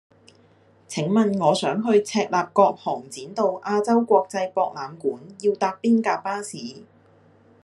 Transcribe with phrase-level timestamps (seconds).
[0.87, 6.57] 請問我想去赤鱲角航展道亞洲國際博覽館要搭邊架巴士